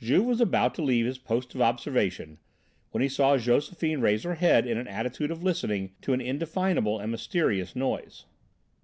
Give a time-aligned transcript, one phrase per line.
[0.00, 2.38] Juve was about to leave his post of observation
[2.90, 6.98] when he saw Josephine raise her head in an attitude of listening to an indefinable
[6.98, 8.24] and mysterious noise.